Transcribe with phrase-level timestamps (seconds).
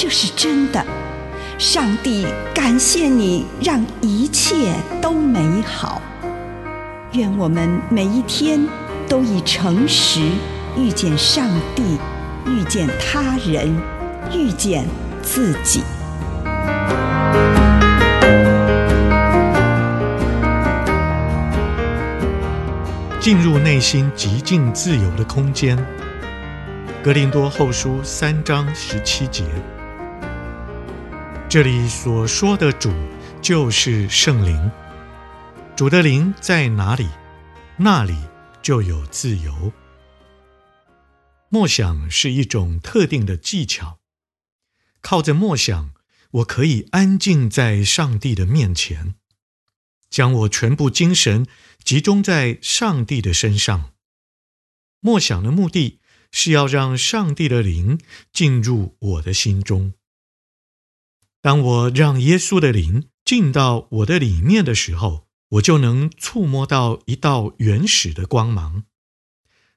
[0.00, 0.80] 这是真的。
[1.58, 6.00] 上帝感谢你，让一切都美好。
[7.14, 8.64] 愿我们每一天
[9.08, 10.20] 都以诚实
[10.76, 11.98] 遇见上帝，
[12.46, 13.76] 遇见他人，
[14.32, 14.86] 遇见
[15.20, 15.82] 自己。
[23.18, 25.76] 进入内心极尽自由的空间。
[27.02, 29.44] 格林多后书三章十七节，
[31.50, 32.92] 这里所说的主
[33.40, 34.70] 就是圣灵。
[35.74, 37.08] 主的灵在哪里，
[37.78, 38.14] 那里
[38.60, 39.72] 就有自由。
[41.48, 43.98] 默想是一种特定的技巧，
[45.00, 45.94] 靠着默想，
[46.32, 49.14] 我可以安静在上帝的面前。
[50.10, 51.46] 将我全部精神
[51.82, 53.92] 集中在上帝的身上。
[55.00, 57.98] 默想的目的是要让上帝的灵
[58.34, 59.94] 进入我的心中。
[61.40, 68.84] 当我让耶稣的灵进到我的里面的时候，我就能触摸到一道原始的光芒。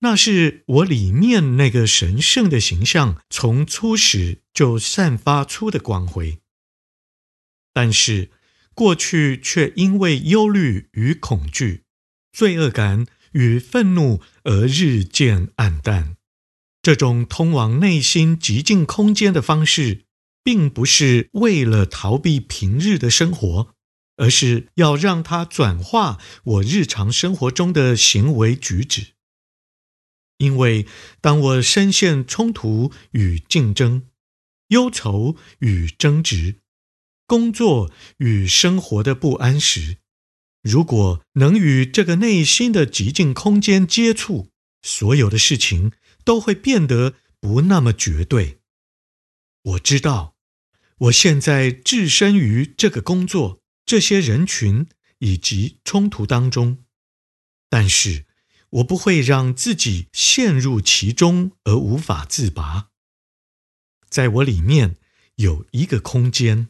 [0.00, 6.40] 那是我里面那个神圣的形象从初始就散发出的光辉。
[7.72, 8.30] 但是，
[8.74, 11.84] 过去却因为忧虑与恐惧、
[12.32, 16.16] 罪恶感与愤怒而日渐黯淡。
[16.82, 20.03] 这种通往内心极静空间的方式，
[20.44, 23.74] 并不是为了逃避平日的生活，
[24.16, 29.14] 而是要让它转化我日常生活中的行为举止。
[30.38, 30.86] 因为
[31.20, 34.08] 当我深陷冲突与竞争、
[34.68, 36.56] 忧愁与争执，
[37.26, 39.96] 工作与生活的不安时，
[40.62, 44.50] 如果能与这个内心的极静空间接触，
[44.82, 45.92] 所有的事情
[46.24, 48.58] 都会变得不那么绝对。
[49.62, 50.33] 我知道，
[50.98, 54.86] 我现在置身于这个工作、这些人群
[55.18, 56.84] 以及冲突当中，
[57.68, 58.26] 但是
[58.70, 62.90] 我不会让自己陷入其中而无法自拔。
[64.08, 64.96] 在我里面
[65.36, 66.68] 有一个空间。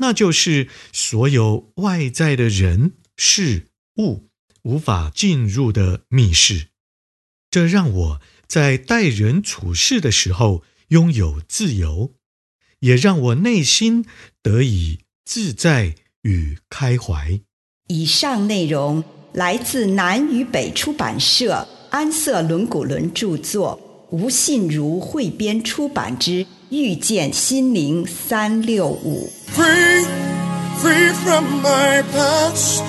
[0.00, 3.66] 那就是所有外在的人事
[3.96, 4.30] 物
[4.62, 6.68] 无法进入的密室，
[7.50, 12.14] 这让我在待人处事的时候拥有自由，
[12.80, 14.04] 也让我内心
[14.42, 17.40] 得以自在与开怀。
[17.88, 19.02] 以上内容
[19.32, 26.46] 来自南与北出版社安瑟伦古伦著作，吴信如汇编出版之。
[26.70, 29.32] 遇见心灵三六五。
[29.56, 30.04] Free,
[30.82, 32.82] free from my past,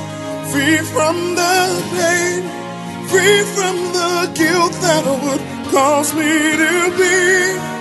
[0.51, 2.43] free from the pain,
[3.07, 5.39] free from the guilt that would
[5.71, 7.78] cause me to be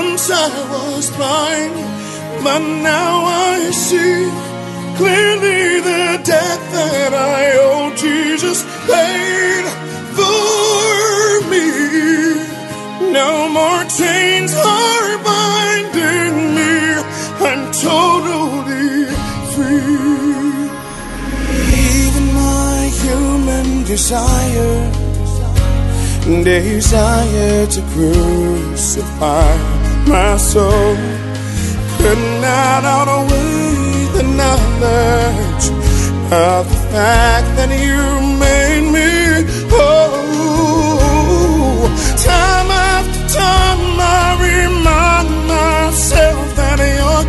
[0.00, 1.74] once I was blind,
[2.44, 2.62] but
[2.92, 3.12] now
[3.52, 4.18] I see
[4.98, 8.58] clearly the debt that I owe Jesus
[8.90, 9.64] paid.
[10.16, 11.68] For me,
[13.18, 16.74] no more chains are binding me.
[17.48, 18.92] I'm totally
[19.52, 20.56] free.
[21.88, 24.76] Even my human desire,
[26.44, 30.96] desire to crucify my soul,
[31.98, 35.64] could not outweigh the knowledge
[36.32, 38.02] of the fact that you
[38.38, 39.10] made me.
[39.72, 41.06] Oh,
[42.22, 47.22] time after time I remind myself that your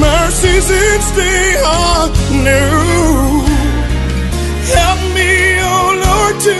[0.00, 2.08] mercies each day are
[2.48, 3.44] new.
[4.72, 6.58] Help me, oh Lord, to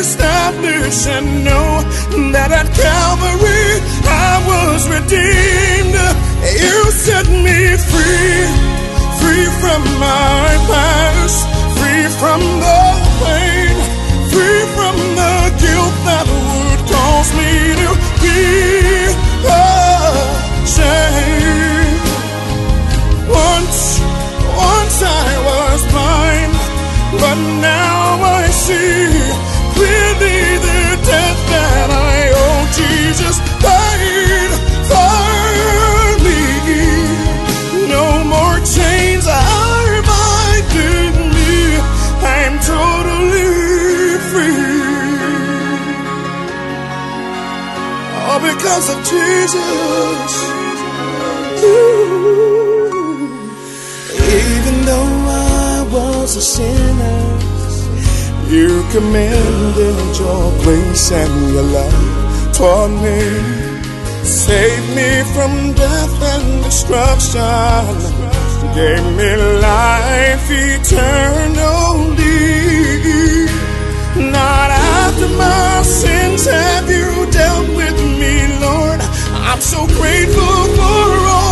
[0.00, 1.82] establish and know
[2.32, 3.91] that at Calvary
[4.52, 5.96] was redeemed.
[6.64, 7.58] You set me
[7.90, 8.36] free,
[9.20, 11.38] free from my past,
[11.78, 12.82] free from the
[13.22, 13.74] pain,
[14.32, 17.88] free from the guilt that would cause me to
[18.22, 18.40] be
[20.66, 22.04] ashamed.
[23.46, 23.80] Once,
[24.70, 26.54] once I was blind,
[27.22, 27.38] but
[27.72, 28.00] now
[28.40, 29.08] I see
[29.76, 33.36] clearly the debt that I owe Jesus.
[48.72, 50.32] Because of Jesus.
[51.62, 52.88] Ooh.
[54.40, 57.22] Even though I was a sinner,
[58.48, 63.20] you commended your grace and your love toward me.
[64.24, 67.96] Save me from death and destruction.
[68.74, 71.82] Gave me life eternally.
[74.32, 78.01] Not after my sins have you dealt with.
[79.52, 81.51] I'm so grateful for all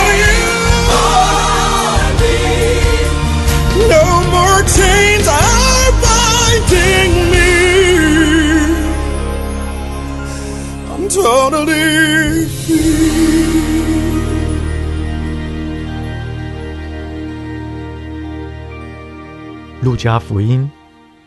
[19.81, 20.69] 路加福音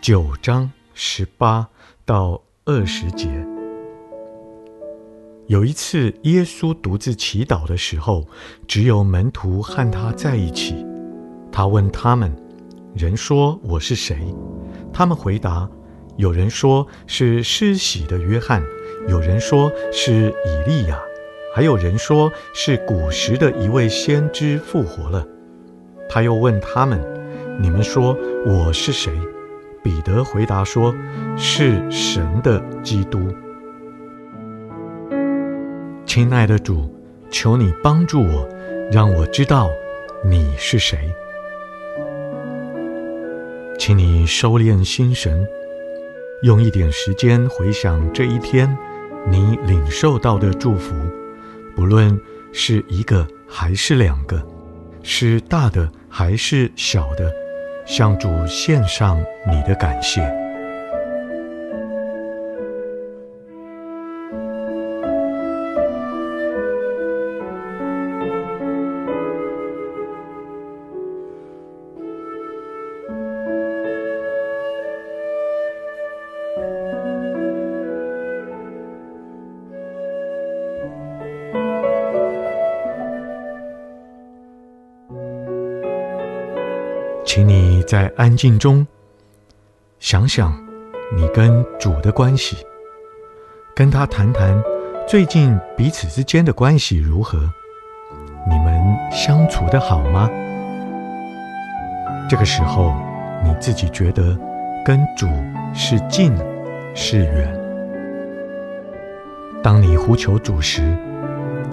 [0.00, 1.68] 九章十八
[2.04, 3.26] 到二十节。
[5.48, 8.24] 有一次，耶稣独自祈祷的时候，
[8.68, 10.86] 只有门徒和他在一起。
[11.50, 12.32] 他问他们
[12.94, 14.16] ：“人说我是谁？”
[14.94, 15.68] 他们回答
[16.16, 18.62] ：“有人说是施洗的约翰，
[19.08, 20.96] 有人说是以利亚，
[21.56, 25.26] 还有人说是古时的一位先知复活了。”
[26.08, 27.00] 他又问他们
[27.60, 29.12] ：“你们说我是谁？”
[29.82, 30.94] 彼得回答说
[31.36, 33.20] ：“是神的基督。”
[36.06, 36.90] 亲爱的主，
[37.30, 38.48] 求你帮助我，
[38.90, 39.68] 让我知道
[40.24, 40.98] 你是谁。
[43.78, 45.46] 请你收敛心神，
[46.42, 48.74] 用一点时间回想这一天
[49.28, 50.94] 你领受到的祝福，
[51.76, 52.18] 不论
[52.52, 54.42] 是一个还是两个，
[55.02, 57.30] 是大的还是小的，
[57.84, 60.43] 向主献上你的感谢。
[87.26, 88.86] 请你在安静中
[89.98, 90.54] 想想
[91.16, 92.58] 你跟主的关系，
[93.74, 94.62] 跟他谈谈
[95.08, 97.38] 最近彼此之间的关系如何？
[98.46, 100.28] 你们相处的好吗？
[102.28, 102.94] 这个时候
[103.42, 104.38] 你自己觉得
[104.84, 105.26] 跟主
[105.72, 106.36] 是近
[106.94, 107.58] 是远？
[109.62, 110.94] 当你呼求主时，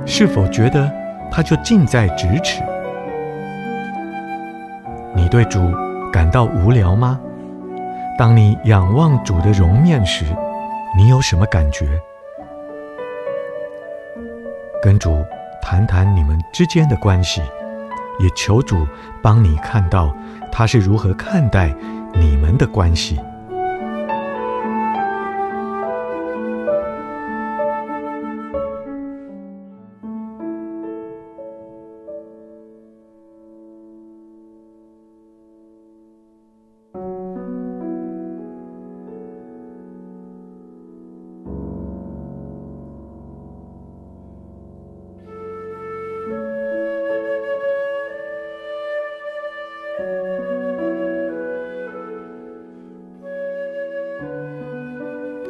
[0.05, 0.89] 是否觉得
[1.29, 2.63] 他就近在咫尺。
[5.31, 5.73] 对主
[6.11, 7.17] 感到无聊吗？
[8.17, 10.25] 当你仰望主的容面时，
[10.97, 11.87] 你有什么感觉？
[14.83, 15.23] 跟主
[15.61, 17.41] 谈谈你们之间的关系，
[18.19, 18.85] 也求主
[19.23, 20.13] 帮你看到
[20.51, 21.73] 他是如何看待
[22.13, 23.17] 你们的关系。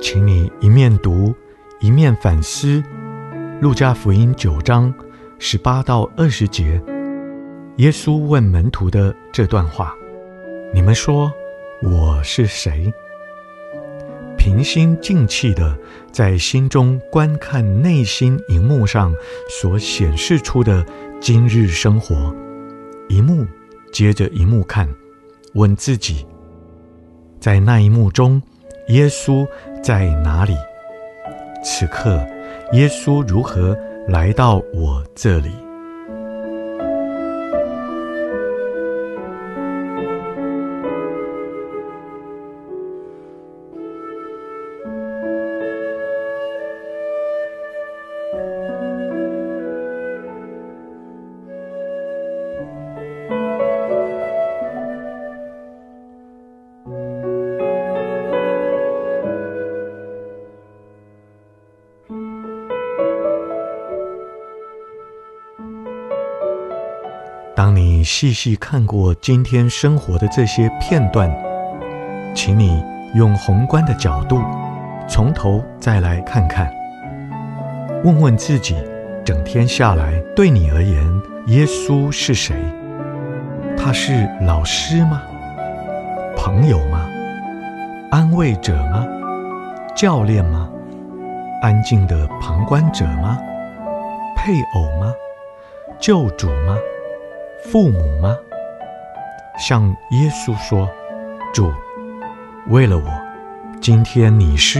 [0.02, 1.34] 请你一面读，
[1.80, 2.68] 一面反思
[3.62, 4.92] 《路加福音》九章
[5.38, 6.82] 十八到二十节，
[7.78, 9.94] 耶稣问门徒的这段话
[10.74, 11.32] ：“你们说
[11.84, 12.92] 我是谁？”
[14.40, 15.78] 平心静气地
[16.12, 19.14] 在心中观看内心荧幕上
[19.62, 20.84] 所显示出的
[21.20, 22.36] 今日生活，
[23.08, 23.46] 一幕
[23.94, 24.90] 接着一幕看，
[25.54, 26.26] 问自己：
[27.40, 28.42] 在那一幕中，
[28.88, 29.48] 耶稣
[29.84, 30.56] 在哪里？
[31.64, 32.24] 此刻，
[32.74, 33.76] 耶稣如何
[34.08, 35.50] 来到我这里？
[67.64, 71.32] 当你细细看过今天生活的这些片段，
[72.34, 74.42] 请你用宏观的角度，
[75.08, 76.74] 从头再来看看，
[78.04, 78.76] 问问自己，
[79.24, 82.56] 整天下来，对你而言，耶稣是谁？
[83.78, 85.22] 他是老师吗？
[86.36, 87.08] 朋友吗？
[88.10, 89.06] 安慰者吗？
[89.96, 90.68] 教练吗？
[91.62, 93.38] 安静的旁观者吗？
[94.36, 95.14] 配偶吗？
[96.00, 96.76] 救主吗？
[97.64, 98.38] 父母吗？
[99.58, 100.90] 向耶稣说
[101.54, 101.72] ：“主，
[102.68, 103.04] 为了我，
[103.80, 104.80] 今天你是。”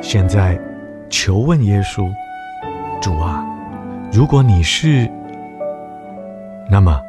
[0.00, 0.58] 现在，
[1.10, 2.08] 求问耶稣
[3.02, 3.44] ：“主啊，
[4.12, 5.10] 如果你是，
[6.70, 7.02] 那么……”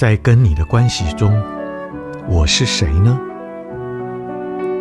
[0.00, 1.30] 在跟你的关系中，
[2.26, 3.20] 我是谁呢？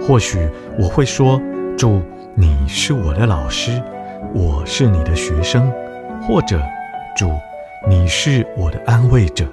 [0.01, 0.47] 或许
[0.79, 1.37] 我会说
[1.77, 2.01] ：“主，
[2.35, 3.83] 你是我的老师，
[4.33, 5.69] 我是你的学生。”
[6.25, 6.61] 或者
[7.17, 7.29] “主，
[7.89, 9.45] 你是我的安慰者，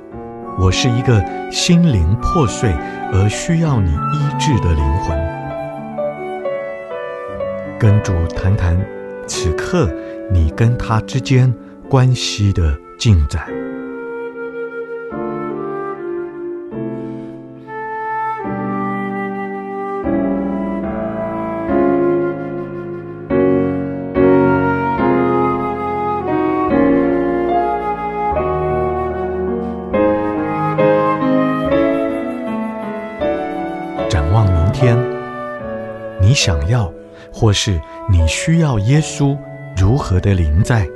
[0.57, 1.21] 我是一个
[1.51, 2.71] 心灵破碎
[3.13, 5.19] 而需要你医治的灵魂。”
[7.77, 8.81] 跟主谈谈
[9.27, 9.93] 此刻
[10.31, 11.53] 你跟他之间
[11.91, 13.66] 关系的进展。
[37.39, 37.79] 或是
[38.11, 39.37] 你需要耶稣
[39.77, 40.89] 如何的临在？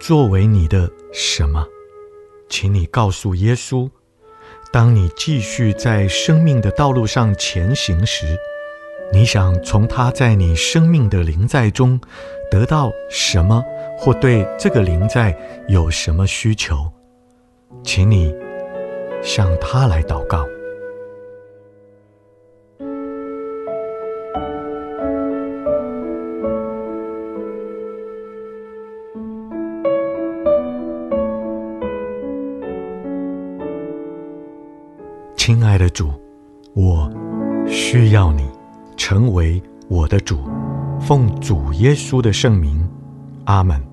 [0.00, 1.64] 作为你的什么？
[2.48, 3.88] 请你告诉耶稣。
[4.72, 8.36] 当你继续在生命的道路上前行时，
[9.12, 12.00] 你想从他在你生命的临在中
[12.50, 13.62] 得到什么，
[13.96, 16.90] 或对这个临在有什么需求？
[17.84, 18.34] 请你
[19.22, 20.44] 向他来祷告。
[35.52, 36.12] 亲爱的主，
[36.74, 37.10] 我
[37.66, 38.48] 需要你
[38.96, 40.48] 成为我的主，
[41.00, 42.88] 奉主耶稣的圣名，
[43.46, 43.89] 阿门。